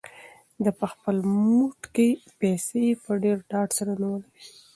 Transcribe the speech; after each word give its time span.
ده 0.63 0.71
په 0.79 0.85
خپل 0.93 1.17
موټ 1.47 1.79
کې 1.95 2.07
پیسې 2.39 2.83
په 3.03 3.11
ډېر 3.23 3.37
ډاډ 3.51 3.69
سره 3.77 3.91
نیولې 4.01 4.27
وې. 4.31 4.41